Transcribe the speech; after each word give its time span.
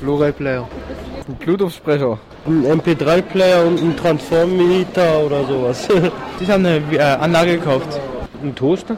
Blu-ray-Player. 0.00 0.68
Ein 1.28 1.34
Bluetooth-Sprecher. 1.34 2.18
Ein 2.46 2.64
MP3-Player 2.80 3.66
und 3.66 3.80
ein 3.80 3.96
Transform-Meter 3.96 5.20
oder 5.26 5.44
sowas. 5.44 5.88
Ich 6.40 6.48
habe 6.48 6.68
eine 6.68 6.82
äh, 6.92 7.00
Anlage 7.00 7.58
gekauft. 7.58 8.00
Ein 8.42 8.54
Toaster. 8.54 8.96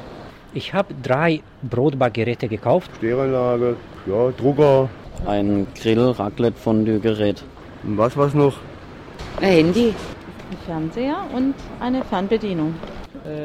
Ich 0.52 0.74
habe 0.74 0.92
drei 1.02 1.40
Brotbackgeräte 1.62 2.48
gekauft. 2.48 2.90
Stereoanlage, 2.98 3.76
ja, 4.04 4.30
Drucker. 4.32 4.90
Ein 5.26 5.66
Grill, 5.74 6.10
Raclette, 6.10 6.58
Fondue-Gerät. 6.58 7.42
Und 7.82 7.96
was 7.96 8.16
was 8.16 8.34
noch? 8.34 8.58
Ein 9.40 9.52
Handy. 9.52 9.94
Ein 10.50 10.58
Fernseher 10.66 11.24
und 11.34 11.54
eine 11.80 12.04
Fernbedienung. 12.04 12.74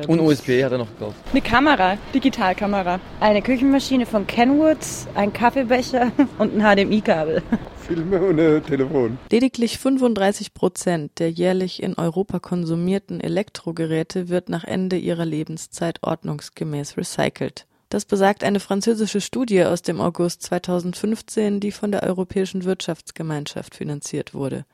Und 0.07 0.20
USB 0.20 0.63
hat 0.63 0.71
er 0.71 0.77
noch 0.77 0.89
gekauft. 0.89 1.15
Eine 1.31 1.41
Kamera, 1.41 1.97
Digitalkamera. 2.13 2.99
Eine 3.20 3.41
Küchenmaschine 3.41 4.05
von 4.05 4.27
Kenwood, 4.27 4.77
ein 5.15 5.33
Kaffeebecher 5.33 6.11
und 6.38 6.59
ein 6.59 6.61
HDMI-Kabel. 6.61 7.41
Filme 7.86 8.21
und 8.21 8.39
ein 8.39 8.63
Telefon. 8.63 9.18
Lediglich 9.32 9.77
35 9.77 10.54
Prozent 10.54 11.19
der 11.19 11.32
jährlich 11.32 11.83
in 11.83 11.96
Europa 11.96 12.39
konsumierten 12.39 13.21
Elektrogeräte 13.21 14.29
wird 14.29 14.50
nach 14.50 14.63
Ende 14.63 14.97
ihrer 14.97 15.25
Lebenszeit 15.25 16.02
ordnungsgemäß 16.02 16.97
recycelt. 16.97 17.68
Das 17.89 18.05
besagt 18.05 18.43
eine 18.43 18.60
französische 18.60 19.21
Studie 19.21 19.63
aus 19.63 19.82
dem 19.82 20.02
August 20.02 20.41
2015, 20.43 21.60
die 21.60 21.71
von 21.71 21.91
der 21.91 22.04
Europäischen 22.04 22.63
Wirtschaftsgemeinschaft 22.63 23.75
finanziert 23.75 24.33
wurde. 24.33 24.65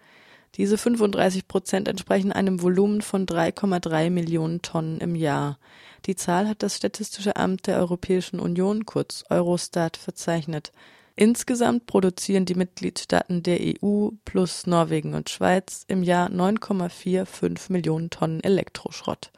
Diese 0.55 0.77
35 0.77 1.47
Prozent 1.47 1.87
entsprechen 1.87 2.31
einem 2.31 2.61
Volumen 2.61 3.01
von 3.01 3.25
3,3 3.25 4.09
Millionen 4.09 4.61
Tonnen 4.61 4.99
im 4.99 5.15
Jahr. 5.15 5.57
Die 6.05 6.15
Zahl 6.15 6.47
hat 6.47 6.61
das 6.61 6.75
Statistische 6.75 7.37
Amt 7.37 7.67
der 7.67 7.77
Europäischen 7.77 8.39
Union, 8.39 8.85
kurz 8.85 9.23
Eurostat, 9.29 9.95
verzeichnet. 9.95 10.71
Insgesamt 11.15 11.85
produzieren 11.85 12.45
die 12.45 12.55
Mitgliedstaaten 12.55 13.43
der 13.43 13.59
EU 13.61 14.09
plus 14.25 14.65
Norwegen 14.65 15.13
und 15.13 15.29
Schweiz 15.29 15.85
im 15.87 16.03
Jahr 16.03 16.29
9,45 16.29 17.71
Millionen 17.71 18.09
Tonnen 18.09 18.43
Elektroschrott. 18.43 19.31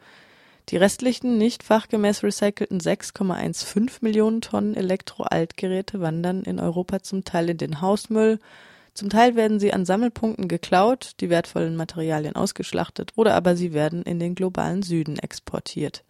Die 0.70 0.78
restlichen 0.78 1.36
nicht 1.36 1.62
fachgemäß 1.62 2.22
recycelten 2.22 2.80
6,15 2.80 3.98
Millionen 4.00 4.40
Tonnen 4.40 4.74
Elektroaltgeräte 4.74 6.00
wandern 6.00 6.42
in 6.42 6.58
Europa 6.58 7.02
zum 7.02 7.24
Teil 7.24 7.50
in 7.50 7.58
den 7.58 7.80
Hausmüll, 7.82 8.38
zum 8.94 9.10
Teil 9.10 9.34
werden 9.34 9.58
sie 9.58 9.72
an 9.72 9.84
Sammelpunkten 9.84 10.48
geklaut, 10.48 11.12
die 11.20 11.28
wertvollen 11.28 11.76
Materialien 11.76 12.36
ausgeschlachtet 12.36 13.12
oder 13.16 13.34
aber 13.34 13.56
sie 13.56 13.74
werden 13.74 14.02
in 14.02 14.18
den 14.18 14.34
globalen 14.34 14.82
Süden 14.82 15.18
exportiert. 15.18 16.04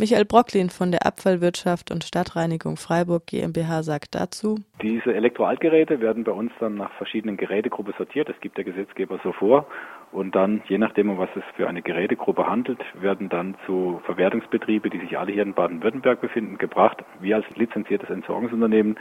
Michael 0.00 0.26
Brocklin 0.26 0.70
von 0.70 0.92
der 0.92 1.04
Abfallwirtschaft 1.04 1.90
und 1.90 2.04
Stadtreinigung 2.04 2.76
Freiburg 2.76 3.26
GmbH 3.26 3.82
sagt 3.82 4.14
dazu, 4.14 4.60
Diese 4.80 5.12
Elektroaltgeräte 5.12 6.00
werden 6.00 6.22
bei 6.22 6.30
uns 6.30 6.52
dann 6.60 6.76
nach 6.76 6.92
verschiedenen 6.92 7.36
Gerätegruppen 7.36 7.92
sortiert. 7.98 8.28
Das 8.28 8.38
gibt 8.40 8.56
der 8.58 8.64
Gesetzgeber 8.64 9.18
so 9.24 9.32
vor. 9.32 9.66
Und 10.12 10.36
dann, 10.36 10.62
je 10.68 10.78
nachdem, 10.78 11.10
um 11.10 11.18
was 11.18 11.30
es 11.34 11.42
für 11.56 11.68
eine 11.68 11.82
Gerätegruppe 11.82 12.46
handelt, 12.46 12.78
werden 12.94 13.28
dann 13.28 13.56
zu 13.66 14.00
Verwertungsbetriebe, 14.06 14.88
die 14.88 15.00
sich 15.00 15.18
alle 15.18 15.32
hier 15.32 15.42
in 15.42 15.54
Baden-Württemberg 15.54 16.20
befinden, 16.20 16.58
gebracht. 16.58 17.02
Wir 17.20 17.34
als 17.34 17.46
lizenziertes 17.56 18.08
Entsorgungsunternehmen 18.08 19.00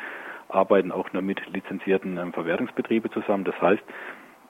arbeiten 0.49 0.91
auch 0.91 1.11
nur 1.13 1.21
mit 1.21 1.45
lizenzierten 1.47 2.17
ähm, 2.17 2.33
Verwertungsbetrieben 2.33 3.11
zusammen. 3.11 3.43
Das 3.43 3.59
heißt, 3.61 3.83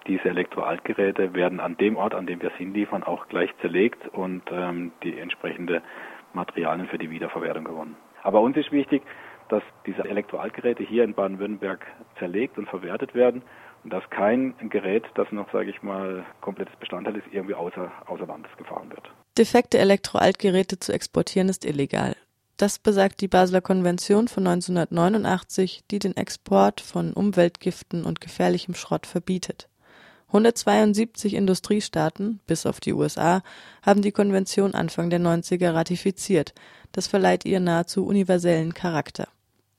diese 0.08 0.30
Elektroaltgeräte 0.30 1.34
werden 1.34 1.59
an 1.59 1.78
dem 1.78 1.98
Ort, 1.98 2.14
an 2.14 2.28
dem 2.28 2.42
wir 2.42 2.50
sie 2.52 2.64
hinliefern, 2.64 3.03
auch 3.03 3.28
gleich 3.28 3.50
zerlegt 3.62 4.08
und 4.09 4.44
ähm, 4.52 4.92
die 5.03 5.20
entsprechende 5.20 5.81
Materialien 6.34 6.88
für 6.88 6.98
die 6.98 7.09
Wiederverwertung 7.09 7.66
gewonnen. 7.66 7.95
Aber 8.23 8.42
uns 8.42 8.56
ist 8.58 8.72
wichtig, 8.72 9.03
dass 9.50 9.64
diese 9.86 10.03
Elektroaltgeräte 10.03 10.84
hier 10.84 11.03
in 11.03 11.14
Baden-Württemberg 11.14 11.86
zerlegt 12.20 12.58
und 12.58 12.68
verwertet 12.70 13.16
werden 13.16 13.42
und 13.84 13.94
dass 13.94 14.08
kein 14.09 14.53
Gerät, 14.70 15.06
das 15.16 15.31
noch, 15.31 15.52
sage 15.52 15.70
ich 15.70 15.81
mal, 15.81 16.25
komplettes 16.42 16.75
Bestandteil 16.78 17.16
ist, 17.16 17.28
irgendwie 17.31 17.56
außer, 17.56 17.92
außer 18.08 18.25
Landes 18.25 18.52
gefahren 18.58 18.90
wird. 18.90 19.09
Defekte 19.38 19.78
Elektroaltgeräte 19.78 20.80
zu 20.80 20.91
exportieren 20.91 21.47
ist 21.47 21.63
illegal. 21.66 22.16
Das 22.57 22.79
besagt 22.79 23.22
die 23.22 23.28
Basler 23.28 23.62
Konvention 23.62 24.28
von 24.28 24.47
1989, 24.47 25.84
die 25.91 26.00
den 26.00 26.18
Export 26.18 26.81
von 26.81 27.13
Umweltgiften 27.13 28.03
und 28.03 28.19
gefährlichem 28.19 28.73
Schrott 28.73 29.06
verbietet. 29.06 29.69
172 30.29 31.35
Industriestaaten, 31.35 32.40
bis 32.47 32.66
auf 32.66 32.79
die 32.79 32.94
USA, 32.94 33.44
haben 33.84 34.01
die 34.01 34.12
Konvention 34.12 34.73
Anfang 34.73 35.12
der 35.12 35.19
90er 35.19 35.73
ratifiziert. 35.73 36.53
Das 36.91 37.06
verleiht 37.06 37.45
ihr 37.45 37.59
nahezu 37.59 38.06
universellen 38.06 38.74
Charakter. 38.74 39.28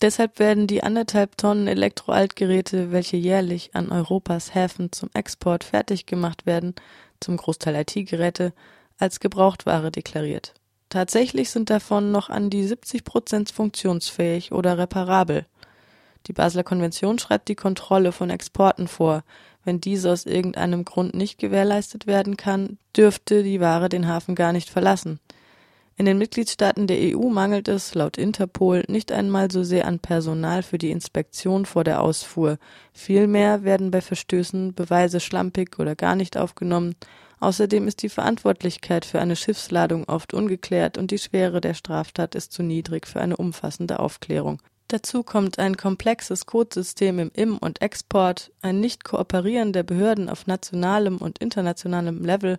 Deshalb 0.01 0.39
werden 0.39 0.69
die 0.69 0.85
anderthalb 0.85 1.37
Tonnen 1.37 1.67
Elektroaltgeräte, 1.67 2.93
welche 2.93 3.17
jährlich 3.17 3.75
an 3.75 3.91
Europas 3.91 4.55
Häfen 4.55 4.93
zum 4.93 5.11
Export 5.13 5.65
fertig 5.65 6.07
gemacht 6.07 6.47
werden, 6.47 6.77
zum 7.19 7.37
Großteil 7.37 7.75
IT-Geräte, 7.75 8.53
als 8.99 9.19
Gebrauchtware 9.19 9.91
deklariert. 9.91 10.55
Tatsächlich 10.89 11.51
sind 11.51 11.71
davon 11.71 12.11
noch 12.13 12.31
an 12.31 12.49
die 12.51 12.65
70 12.65 13.05
Prozent 13.05 13.51
funktionsfähig 13.51 14.53
oder 14.53 14.79
reparabel. 14.79 15.47
Die 16.27 16.33
Basler 16.33 16.65
Konvention 16.65 17.19
schreibt 17.19 17.49
die 17.49 17.55
Kontrolle 17.55 18.13
von 18.13 18.31
Exporten 18.31 18.89
vor. 18.89 19.23
Wenn 19.65 19.81
diese 19.81 20.11
aus 20.11 20.25
irgendeinem 20.25 20.85
Grund 20.85 21.15
nicht 21.15 21.39
gewährleistet 21.39 22.07
werden 22.07 22.37
kann, 22.37 22.79
dürfte 22.97 23.43
die 23.43 23.61
Ware 23.61 23.89
den 23.89 24.09
Hafen 24.09 24.35
gar 24.35 24.53
nicht 24.53 24.71
verlassen. 24.71 25.21
In 25.99 26.07
den 26.07 26.17
Mitgliedstaaten 26.17 26.87
der 26.87 26.99
EU 27.17 27.29
mangelt 27.29 27.67
es, 27.67 27.95
laut 27.95 28.19
Interpol, 28.19 28.85
nicht 28.87 29.11
einmal 29.11 29.51
so 29.51 29.65
sehr 29.65 29.87
an 29.87 29.99
Personal 29.99 30.63
für 30.63 30.79
die 30.79 30.93
Inspektion 30.93 31.67
vor 31.67 31.83
der 31.83 32.01
Ausfuhr. 32.01 32.59
Vielmehr 32.93 33.65
werden 33.65 33.91
bei 33.91 34.01
Verstößen 34.01 34.75
Beweise 34.75 35.19
schlampig 35.19 35.79
oder 35.81 35.97
gar 35.97 36.15
nicht 36.15 36.37
aufgenommen. 36.37 36.95
Außerdem 37.41 37.87
ist 37.87 38.03
die 38.03 38.09
Verantwortlichkeit 38.09 39.05
für 39.05 39.21
eine 39.21 39.37
Schiffsladung 39.37 40.05
oft 40.09 40.35
ungeklärt 40.35 40.99
und 40.99 41.11
die 41.11 41.19
Schwere 41.19 41.61
der 41.61 41.75
Straftat 41.75 42.35
ist 42.35 42.53
zu 42.53 42.63
niedrig 42.63 43.07
für 43.07 43.21
eine 43.21 43.37
umfassende 43.37 44.01
Aufklärung. 44.01 44.61
Dazu 44.89 45.23
kommt 45.23 45.59
ein 45.59 45.77
komplexes 45.77 46.47
Codesystem 46.47 47.19
im 47.19 47.31
Im- 47.35 47.59
und 47.59 47.83
Export, 47.83 48.51
ein 48.63 48.81
Nicht-Kooperieren 48.81 49.73
der 49.73 49.83
Behörden 49.83 50.31
auf 50.31 50.47
nationalem 50.47 51.19
und 51.19 51.39
internationalem 51.39 52.25
Level 52.25 52.59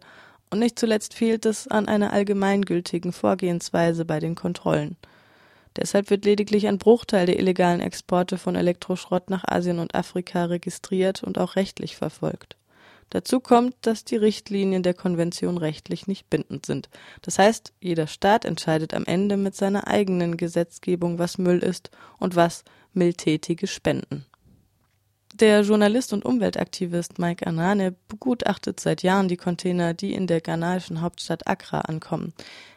und 0.51 0.59
nicht 0.59 0.79
zuletzt 0.79 1.13
fehlt 1.13 1.45
es 1.45 1.67
an 1.67 1.87
einer 1.87 2.13
allgemeingültigen 2.13 3.11
Vorgehensweise 3.11 4.05
bei 4.05 4.19
den 4.19 4.35
Kontrollen. 4.35 4.95
Deshalb 5.75 6.09
wird 6.09 6.25
lediglich 6.25 6.67
ein 6.67 6.77
Bruchteil 6.77 7.25
der 7.25 7.39
illegalen 7.39 7.79
Exporte 7.79 8.37
von 8.37 8.55
Elektroschrott 8.55 9.29
nach 9.29 9.43
Asien 9.47 9.79
und 9.79 9.93
Afrika 9.93 10.45
registriert 10.45 11.23
und 11.23 11.37
auch 11.37 11.55
rechtlich 11.55 11.95
verfolgt. 11.95 12.58
Dazu 13.09 13.39
kommt, 13.39 13.75
dass 13.81 14.05
die 14.05 14.17
Richtlinien 14.17 14.83
der 14.83 14.93
Konvention 14.93 15.57
rechtlich 15.57 16.07
nicht 16.07 16.29
bindend 16.29 16.65
sind. 16.65 16.89
Das 17.21 17.39
heißt, 17.39 17.73
jeder 17.79 18.07
Staat 18.07 18.45
entscheidet 18.45 18.93
am 18.93 19.05
Ende 19.05 19.35
mit 19.35 19.55
seiner 19.55 19.87
eigenen 19.87 20.37
Gesetzgebung, 20.37 21.17
was 21.17 21.37
Müll 21.37 21.59
ist 21.59 21.89
und 22.19 22.35
was 22.35 22.63
mildtätige 22.93 23.67
Spenden. 23.67 24.25
Der 25.33 25.61
Journalist 25.61 26.11
und 26.11 26.25
Umweltaktivist 26.25 27.17
Mike 27.17 27.47
Anane 27.47 27.95
begutachtet 28.09 28.79
seit 28.79 29.03
Jahren 29.03 29.27
die 29.27 29.37
Container, 29.37 29.93
die 29.93 30.13
in 30.13 30.27
der 30.27 30.41
ghanaischen 30.41 31.01
Hauptstadt 31.01 31.47
Accra 31.47 31.81
ankommen. 31.81 32.33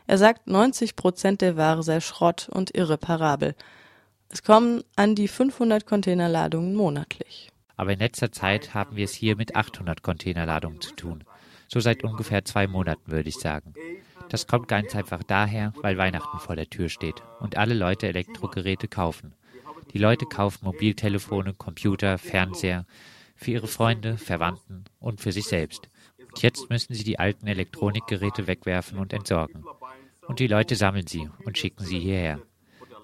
Er 0.07 0.17
sagt, 0.17 0.47
90 0.47 0.95
Prozent 0.95 1.41
der 1.41 1.57
Ware 1.57 1.83
sei 1.83 2.01
Schrott 2.01 2.49
und 2.49 2.75
irreparabel. 2.75 3.55
Es 4.29 4.43
kommen 4.43 4.83
an 4.97 5.15
die 5.15 5.29
500 5.29 5.87
Containerladungen 5.87 6.75
monatlich. 6.75 7.52
Aber 7.83 7.95
in 7.95 7.99
letzter 7.99 8.31
Zeit 8.31 8.75
haben 8.75 8.95
wir 8.95 9.07
es 9.07 9.13
hier 9.13 9.35
mit 9.35 9.57
800 9.57 10.05
Containerladungen 10.05 10.81
zu 10.81 10.95
tun. 10.95 11.25
So 11.67 11.81
seit 11.81 12.05
ungefähr 12.05 12.45
zwei 12.45 12.69
Monaten, 12.69 13.11
würde 13.11 13.29
ich 13.29 13.35
sagen. 13.35 13.75
Das 14.29 14.47
kommt 14.47 14.69
ganz 14.69 14.95
einfach 14.95 15.25
daher, 15.25 15.73
weil 15.83 15.99
Weihnachten 15.99 16.39
vor 16.39 16.55
der 16.55 16.71
Tür 16.71 16.89
steht 16.89 17.25
und 17.41 17.57
alle 17.57 17.75
Leute 17.75 18.07
Elektrogeräte 18.07 18.87
kaufen. 18.87 19.35
Die 19.93 19.99
Leute 19.99 20.27
kaufen 20.27 20.65
Mobiltelefone, 20.65 21.55
Computer, 21.55 22.19
Fernseher 22.19 22.87
für 23.35 23.51
ihre 23.51 23.67
Freunde, 23.67 24.17
Verwandten 24.17 24.85
und 25.01 25.21
für 25.21 25.33
sich 25.33 25.47
selbst. 25.47 25.89
Und 26.19 26.41
jetzt 26.41 26.71
müssen 26.71 26.95
sie 26.95 27.03
die 27.03 27.19
alten 27.19 27.49
Elektronikgeräte 27.49 28.47
wegwerfen 28.47 28.97
und 28.97 29.13
entsorgen. 29.13 29.65
Und 30.29 30.39
die 30.39 30.47
Leute 30.47 30.77
sammeln 30.77 31.09
sie 31.09 31.29
und 31.45 31.59
schicken 31.59 31.85
sie 31.85 31.99
hierher. 31.99 32.39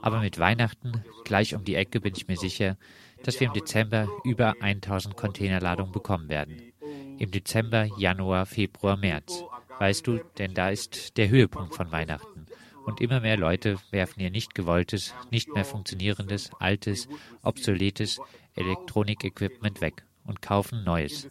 Aber 0.03 0.21
mit 0.21 0.39
Weihnachten, 0.39 1.05
gleich 1.25 1.55
um 1.55 1.65
die 1.65 1.75
Ecke, 1.75 2.01
bin 2.01 2.15
ich 2.17 2.29
mir 2.29 2.37
sicher, 2.37 2.77
dass 3.25 3.41
wir 3.41 3.49
im 3.49 3.53
Dezember 3.53 4.09
über 4.25 4.55
1000 4.61 5.17
Containerladungen 5.17 5.93
bekommen 5.93 6.29
werden. 6.29 6.73
Im 7.19 7.31
Dezember, 7.31 7.89
Januar, 7.99 8.47
Februar, 8.47 8.97
März. 8.97 9.43
Weißt 9.79 10.07
du, 10.07 10.21
denn 10.39 10.55
da 10.55 10.71
ist 10.71 11.17
der 11.17 11.29
Höhepunkt 11.29 11.75
von 11.75 11.91
Weihnachten. 11.93 12.47
Und 12.85 13.01
immer 13.01 13.21
mehr 13.21 13.37
Leute 13.37 13.77
werfen 13.91 14.21
ihr 14.21 14.31
nicht 14.31 14.55
gewolltes, 14.55 15.15
nicht 15.31 15.53
mehr 15.53 15.65
funktionierendes, 15.65 16.51
altes, 16.59 17.09
obsoletes 17.43 18.21
Elektronikequipment 18.55 19.81
weg 19.81 20.05
und 20.25 20.41
kaufen 20.43 20.85
neues. 20.85 21.29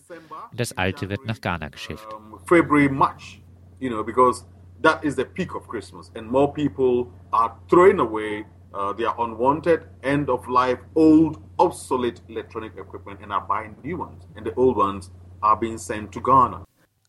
Und 0.51 0.59
das 0.59 0.77
alte 0.77 1.09
wird 1.09 1.25
nach 1.25 1.41
Ghana 1.41 1.69
geschifft. 1.69 2.07
February, 2.45 2.89
March, 2.89 3.41
you 3.79 3.89
know, 3.89 4.03
because 4.03 4.45
that 4.81 5.03
is 5.03 5.15
the 5.15 5.25
peak 5.25 5.55
of 5.55 5.67
Christmas 5.67 6.11
and 6.15 6.29
more 6.29 6.51
people 6.51 7.11
are 7.31 7.57
throwing 7.69 7.99
away 7.99 8.45
uh, 8.73 8.93
their 8.93 9.13
unwanted, 9.17 9.81
end 10.03 10.29
of 10.29 10.47
life, 10.47 10.79
old, 10.95 11.37
obsolete 11.57 12.21
electronic 12.29 12.73
equipment 12.77 13.19
and 13.21 13.31
are 13.31 13.45
buying 13.47 13.75
new 13.83 13.97
ones. 13.97 14.23
And 14.35 14.45
the 14.45 14.53
old 14.55 14.77
ones 14.77 15.11
are 15.41 15.57
being 15.57 15.77
sent 15.77 16.11
to 16.13 16.21
Ghana. 16.21 16.63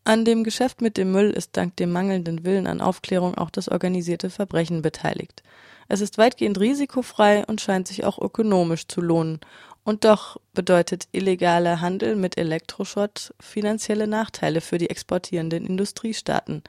An 0.05 0.25
dem 0.25 0.43
Geschäft 0.43 0.81
mit 0.81 0.97
dem 0.97 1.13
Müll 1.13 1.31
ist 1.31 1.57
dank 1.57 1.77
dem 1.77 1.93
mangelnden 1.93 2.43
Willen 2.45 2.67
an 2.67 2.81
Aufklärung 2.81 3.37
auch 3.37 3.51
das 3.51 3.69
organisierte 3.69 4.31
Verbrechen 4.31 4.81
beteiligt. 4.81 5.43
Es 5.89 6.01
ist 6.01 6.17
weitgehend 6.17 6.59
risikofrei 6.59 7.45
und 7.47 7.61
scheint 7.61 7.89
sich 7.89 8.05
auch 8.05 8.19
ökonomisch 8.19 8.89
zu 8.89 9.03
lohnen. 9.03 9.41
Und 9.85 10.05
doch 10.05 10.39
bedeutet 10.55 11.09
illegaler 11.13 11.81
Handel 11.81 12.17
mit 12.17 12.39
Elektroschrott 12.39 13.35
finanzielle 13.41 14.07
Nachteile 14.07 14.61
für 14.61 14.79
die 14.79 14.91
exportierenden 14.91 15.67
Industriestaaten. 15.67 16.63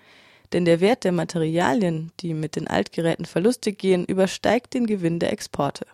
Denn 0.54 0.66
der 0.66 0.80
Wert 0.80 1.04
der 1.04 1.12
Materialien, 1.12 2.12
die 2.22 2.34
mit 2.34 2.56
den 2.56 2.68
Altgeräten 2.68 3.26
verlustig 3.26 3.78
gehen, 3.78 4.06
übersteigt 4.06 4.74
den 4.74 4.88
Gewinn 4.88 5.20
der 5.20 5.32
Exporte. 5.32 5.86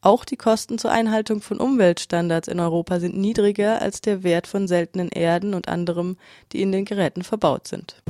Auch 0.00 0.24
die 0.24 0.36
Kosten 0.36 0.78
zur 0.78 0.92
Einhaltung 0.92 1.40
von 1.40 1.58
Umweltstandards 1.58 2.46
in 2.46 2.60
Europa 2.60 3.00
sind 3.00 3.16
niedriger 3.16 3.82
als 3.82 4.00
der 4.00 4.22
Wert 4.22 4.46
von 4.46 4.68
seltenen 4.68 5.08
Erden 5.08 5.54
und 5.54 5.66
anderem, 5.66 6.16
die 6.52 6.62
in 6.62 6.70
den 6.70 6.84
Geräten 6.84 7.24
verbaut 7.24 7.66
sind. 7.66 8.00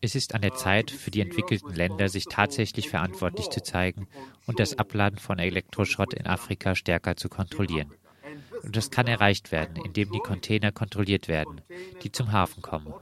Es 0.00 0.14
ist 0.14 0.34
an 0.34 0.42
der 0.42 0.54
Zeit 0.54 0.92
für 0.92 1.10
die 1.10 1.20
entwickelten 1.20 1.74
Länder, 1.74 2.08
sich 2.08 2.26
tatsächlich 2.26 2.88
verantwortlich 2.88 3.50
zu 3.50 3.64
zeigen 3.64 4.06
und 4.46 4.60
das 4.60 4.78
Abladen 4.78 5.18
von 5.18 5.40
Elektroschrott 5.40 6.14
in 6.14 6.26
Afrika 6.26 6.76
stärker 6.76 7.16
zu 7.16 7.28
kontrollieren. 7.28 7.92
Und 8.62 8.76
das 8.76 8.90
kann 8.90 9.06
erreicht 9.06 9.52
werden, 9.52 9.76
indem 9.76 10.10
die 10.12 10.20
Container 10.20 10.72
kontrolliert 10.72 11.28
werden, 11.28 11.60
die 12.02 12.12
zum 12.12 12.32
Hafen 12.32 12.62
kommen. 12.62 12.92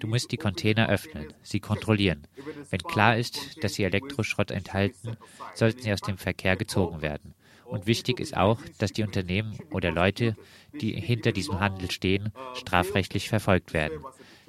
Du 0.00 0.06
musst 0.08 0.32
die 0.32 0.36
Container 0.36 0.88
öffnen, 0.88 1.32
sie 1.42 1.60
kontrollieren. 1.60 2.26
Wenn 2.70 2.82
klar 2.82 3.16
ist, 3.16 3.62
dass 3.62 3.74
sie 3.74 3.84
Elektroschrott 3.84 4.50
enthalten, 4.50 5.16
sollten 5.54 5.82
sie 5.82 5.92
aus 5.92 6.00
dem 6.00 6.18
Verkehr 6.18 6.56
gezogen 6.56 7.02
werden. 7.02 7.34
Und 7.64 7.86
wichtig 7.86 8.20
ist 8.20 8.36
auch, 8.36 8.60
dass 8.78 8.92
die 8.92 9.02
Unternehmen 9.02 9.58
oder 9.70 9.90
Leute, 9.90 10.36
die 10.80 10.92
hinter 10.92 11.32
diesem 11.32 11.60
Handel 11.60 11.90
stehen, 11.90 12.32
strafrechtlich 12.54 13.28
verfolgt 13.28 13.72
werden. 13.72 14.04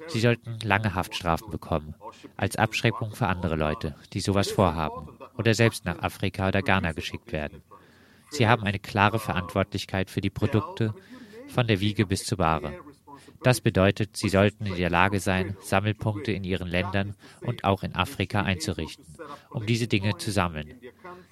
Sie 0.06 0.20
sollten 0.20 0.58
lange 0.62 0.94
Haftstrafen 0.94 1.50
bekommen, 1.50 1.94
als 2.36 2.56
Abschreckung 2.56 3.12
für 3.12 3.26
andere 3.26 3.56
Leute, 3.56 3.96
die 4.12 4.20
sowas 4.20 4.50
vorhaben 4.50 5.08
oder 5.36 5.54
selbst 5.54 5.84
nach 5.84 5.98
Afrika 5.98 6.48
oder 6.48 6.62
Ghana 6.62 6.92
geschickt 6.92 7.32
werden. 7.32 7.62
Sie 8.30 8.46
haben 8.46 8.64
eine 8.64 8.78
klare 8.78 9.18
Verantwortlichkeit 9.18 10.10
für 10.10 10.20
die 10.20 10.30
Produkte, 10.30 10.94
von 11.48 11.66
der 11.66 11.80
Wiege 11.80 12.06
bis 12.06 12.24
zur 12.24 12.38
Ware. 12.38 12.74
Das 13.42 13.60
bedeutet, 13.60 14.16
sie 14.16 14.28
sollten 14.28 14.66
in 14.66 14.76
der 14.76 14.90
Lage 14.90 15.20
sein, 15.20 15.56
Sammelpunkte 15.60 16.32
in 16.32 16.44
ihren 16.44 16.68
Ländern 16.68 17.14
und 17.40 17.64
auch 17.64 17.82
in 17.82 17.94
Afrika 17.94 18.42
einzurichten, 18.42 19.06
um 19.50 19.64
diese 19.64 19.86
Dinge 19.86 20.16
zu 20.16 20.30
sammeln, 20.30 20.74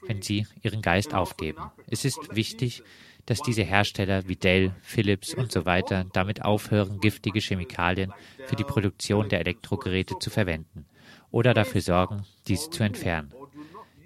wenn 0.06 0.22
sie 0.22 0.46
ihren 0.62 0.82
Geist 0.82 1.14
aufgeben. 1.14 1.70
Es 1.88 2.04
ist 2.04 2.34
wichtig, 2.34 2.82
dass 3.26 3.42
diese 3.42 3.64
Hersteller 3.64 4.28
wie 4.28 4.36
Dell, 4.36 4.72
Philips 4.82 5.34
und 5.34 5.50
so 5.50 5.66
weiter 5.66 6.04
damit 6.12 6.44
aufhören, 6.44 7.00
giftige 7.00 7.40
Chemikalien 7.40 8.12
für 8.46 8.54
die 8.54 8.64
Produktion 8.64 9.28
der 9.28 9.40
Elektrogeräte 9.40 10.18
zu 10.20 10.30
verwenden 10.30 10.86
oder 11.32 11.54
dafür 11.54 11.80
sorgen, 11.80 12.22
diese 12.46 12.70
zu 12.70 12.84
entfernen. 12.84 13.32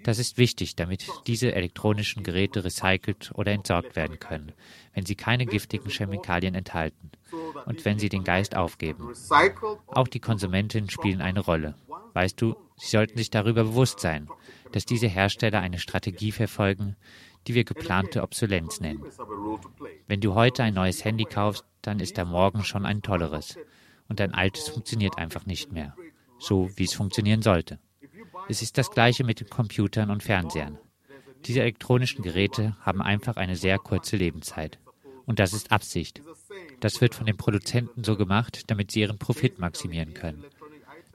Das 0.03 0.19
ist 0.19 0.37
wichtig, 0.37 0.75
damit 0.75 1.05
diese 1.27 1.53
elektronischen 1.53 2.23
Geräte 2.23 2.63
recycelt 2.63 3.31
oder 3.35 3.51
entsorgt 3.51 3.95
werden 3.95 4.19
können, 4.19 4.51
wenn 4.93 5.05
sie 5.05 5.15
keine 5.15 5.45
giftigen 5.45 5.89
Chemikalien 5.89 6.55
enthalten 6.55 7.11
und 7.65 7.85
wenn 7.85 7.99
sie 7.99 8.09
den 8.09 8.23
Geist 8.23 8.55
aufgeben. 8.55 9.11
Auch 9.87 10.07
die 10.07 10.19
Konsumenten 10.19 10.89
spielen 10.89 11.21
eine 11.21 11.41
Rolle. 11.41 11.75
Weißt 12.13 12.41
du, 12.41 12.55
sie 12.77 12.89
sollten 12.89 13.17
sich 13.17 13.29
darüber 13.29 13.63
bewusst 13.63 13.99
sein, 13.99 14.27
dass 14.71 14.85
diese 14.85 15.07
Hersteller 15.07 15.59
eine 15.59 15.79
Strategie 15.79 16.31
verfolgen, 16.31 16.95
die 17.47 17.55
wir 17.55 17.63
geplante 17.63 18.21
Obsolenz 18.21 18.79
nennen. 18.79 19.03
Wenn 20.07 20.21
du 20.21 20.35
heute 20.35 20.63
ein 20.63 20.73
neues 20.73 21.03
Handy 21.03 21.25
kaufst, 21.25 21.65
dann 21.81 21.99
ist 21.99 22.17
da 22.17 22.25
morgen 22.25 22.63
schon 22.63 22.85
ein 22.85 23.01
tolleres. 23.01 23.57
Und 24.07 24.19
dein 24.19 24.33
altes 24.33 24.67
funktioniert 24.69 25.17
einfach 25.17 25.45
nicht 25.45 25.71
mehr. 25.71 25.95
So 26.39 26.69
wie 26.75 26.83
es 26.83 26.93
funktionieren 26.93 27.41
sollte. 27.41 27.79
Es 28.49 28.61
ist 28.61 28.77
das 28.77 28.91
gleiche 28.91 29.23
mit 29.23 29.39
den 29.39 29.49
Computern 29.49 30.09
und 30.09 30.23
Fernsehern. 30.23 30.77
Diese 31.45 31.61
elektronischen 31.61 32.23
Geräte 32.23 32.75
haben 32.81 33.01
einfach 33.01 33.37
eine 33.37 33.55
sehr 33.55 33.79
kurze 33.79 34.17
Lebenszeit. 34.17 34.79
Und 35.25 35.39
das 35.39 35.53
ist 35.53 35.71
Absicht. 35.71 36.21
Das 36.79 37.01
wird 37.01 37.15
von 37.15 37.25
den 37.25 37.37
Produzenten 37.37 38.03
so 38.03 38.15
gemacht, 38.15 38.63
damit 38.67 38.91
sie 38.91 39.01
ihren 39.01 39.17
Profit 39.17 39.59
maximieren 39.59 40.13
können. 40.13 40.43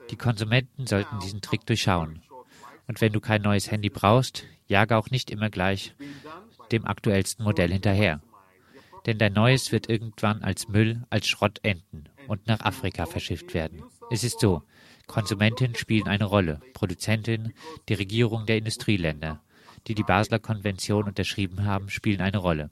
Die 0.09 0.15
Konsumenten 0.15 0.87
sollten 0.87 1.19
diesen 1.19 1.41
Trick 1.41 1.65
durchschauen. 1.65 2.21
Und 2.87 3.01
wenn 3.01 3.13
du 3.13 3.19
kein 3.19 3.41
neues 3.41 3.69
Handy 3.69 3.89
brauchst, 3.89 4.45
jage 4.67 4.95
auch 4.95 5.09
nicht 5.09 5.29
immer 5.29 5.49
gleich 5.49 5.93
dem 6.71 6.85
aktuellsten 6.85 7.43
Modell 7.43 7.71
hinterher. 7.71 8.21
Denn 9.05 9.17
dein 9.17 9.33
neues 9.33 9.71
wird 9.71 9.89
irgendwann 9.89 10.43
als 10.43 10.67
Müll, 10.67 11.03
als 11.09 11.27
Schrott 11.27 11.59
enden 11.63 12.05
und 12.27 12.47
nach 12.47 12.61
Afrika 12.61 13.05
verschifft 13.05 13.53
werden. 13.53 13.83
Es 14.09 14.23
ist 14.23 14.39
so, 14.39 14.63
Konsumentinnen 15.07 15.75
spielen 15.75 16.07
eine 16.07 16.25
Rolle, 16.25 16.59
Produzentinnen, 16.73 17.53
die 17.89 17.93
Regierung 17.93 18.45
der 18.45 18.57
Industrieländer, 18.57 19.41
die 19.87 19.95
die 19.95 20.03
Basler 20.03 20.39
Konvention 20.39 21.05
unterschrieben 21.05 21.65
haben, 21.65 21.89
spielen 21.89 22.21
eine 22.21 22.37
Rolle. 22.37 22.69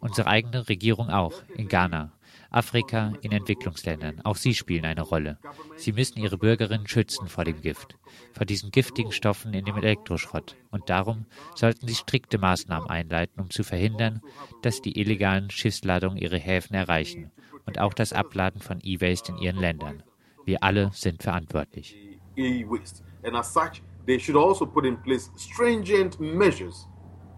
Unsere 0.00 0.28
eigene 0.28 0.68
Regierung 0.68 1.10
auch, 1.10 1.42
in 1.56 1.68
Ghana, 1.68 2.12
Afrika, 2.50 3.14
in 3.22 3.32
Entwicklungsländern. 3.32 4.20
Auch 4.22 4.36
sie 4.36 4.54
spielen 4.54 4.84
eine 4.84 5.02
Rolle. 5.02 5.38
Sie 5.76 5.92
müssen 5.92 6.20
ihre 6.20 6.38
Bürgerinnen 6.38 6.86
schützen 6.86 7.26
vor 7.26 7.44
dem 7.44 7.60
Gift, 7.60 7.96
vor 8.32 8.46
diesen 8.46 8.70
giftigen 8.70 9.10
Stoffen 9.10 9.52
in 9.54 9.64
dem 9.64 9.76
Elektroschrott. 9.76 10.56
Und 10.70 10.88
darum 10.88 11.26
sollten 11.56 11.88
sie 11.88 11.96
strikte 11.96 12.38
Maßnahmen 12.38 12.88
einleiten, 12.88 13.40
um 13.40 13.50
zu 13.50 13.64
verhindern, 13.64 14.22
dass 14.62 14.80
die 14.80 14.98
illegalen 15.00 15.50
Schiffsladungen 15.50 16.18
ihre 16.18 16.38
Häfen 16.38 16.74
erreichen 16.74 17.32
und 17.66 17.80
auch 17.80 17.94
das 17.94 18.12
Abladen 18.12 18.60
von 18.60 18.78
E-Waste 18.82 19.32
in 19.32 19.38
ihren 19.38 19.58
Ländern. 19.58 20.04
Wir 20.44 20.62
alle 20.62 20.90
sind 20.92 21.22
verantwortlich. 21.22 21.96
And 22.36 23.36
as 23.36 23.52
such, 23.52 23.82
they 24.06 24.18
should 24.18 24.36
also 24.36 24.66
put 24.66 24.84
in 24.84 24.96
place 25.02 25.30
stringent 25.36 26.20
measures 26.20 26.86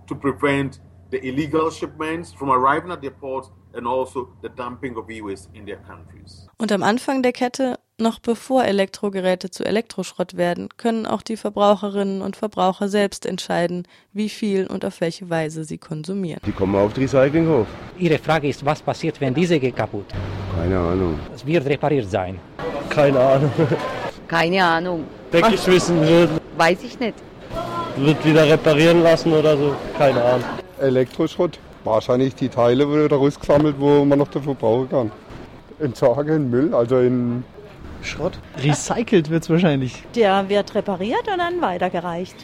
to 0.06 0.14
prevent 0.14 0.80
the 1.10 1.18
illegal 1.18 1.70
shipments 1.70 2.32
from 2.32 2.50
arriving 2.50 2.90
at 2.90 3.00
their 3.00 3.12
ports 3.12 3.50
and 3.74 3.86
also 3.86 4.28
the 4.42 4.48
dumping 4.48 4.96
of 4.96 5.08
e-waste 5.10 5.48
in 5.52 5.66
their 5.66 5.76
countries. 5.76 6.48
Und 6.58 6.72
am 6.72 6.82
Anfang 6.82 7.22
der 7.22 7.32
Kette, 7.32 7.78
noch 7.98 8.18
bevor 8.18 8.64
Elektrogeräte 8.64 9.50
zu 9.50 9.64
Elektroschrott 9.64 10.36
werden, 10.36 10.68
können 10.76 11.06
auch 11.06 11.22
die 11.22 11.36
Verbraucherinnen 11.36 12.22
und 12.22 12.36
Verbraucher 12.36 12.88
selbst 12.88 13.26
entscheiden, 13.26 13.86
wie 14.12 14.28
viel 14.28 14.66
und 14.66 14.84
auf 14.84 15.00
welche 15.00 15.30
Weise 15.30 15.64
sie 15.64 15.78
konsumieren. 15.78 16.40
Die 16.44 16.52
kommen 16.52 16.74
auf 16.74 16.94
den 16.94 17.04
Recyclinghof. 17.04 17.66
Ihre 17.98 18.18
Frage 18.18 18.48
ist, 18.48 18.64
was 18.64 18.82
passiert, 18.82 19.20
wenn 19.20 19.34
diese 19.34 19.60
geht 19.60 19.76
kaputt? 19.76 20.06
Keine 20.56 20.78
Ahnung. 20.78 21.18
Es 21.34 21.46
wird 21.46 21.66
repariert 21.66 22.10
sein. 22.10 22.40
Keine 22.96 23.20
Ahnung. 23.20 23.50
Keine 24.26 24.64
Ahnung. 24.64 25.04
Weggeschmissen 25.30 26.00
wird. 26.00 26.30
Weiß 26.56 26.82
ich 26.82 26.98
nicht. 26.98 27.14
Wird 27.96 28.24
wieder 28.24 28.48
reparieren 28.48 29.02
lassen 29.02 29.34
oder 29.34 29.54
so. 29.54 29.76
Keine 29.98 30.24
Ahnung. 30.24 30.44
Elektroschrott. 30.80 31.58
Wahrscheinlich 31.84 32.34
die 32.34 32.48
Teile 32.48 32.90
werden 32.90 33.08
daraus 33.10 33.38
gesammelt, 33.38 33.76
wo 33.78 34.02
man 34.06 34.18
noch 34.18 34.28
dafür 34.28 34.54
brauchen 34.54 34.88
kann. 34.88 35.12
Entsorgen, 35.78 36.48
Müll, 36.48 36.74
also 36.74 36.98
in 36.98 37.44
Schrott. 38.00 38.38
Recycelt 38.64 39.28
wird 39.28 39.42
es 39.42 39.50
wahrscheinlich. 39.50 40.02
Der 40.14 40.48
wird 40.48 40.74
repariert 40.74 41.28
und 41.30 41.38
dann 41.38 41.60
weitergereicht. 41.60 42.36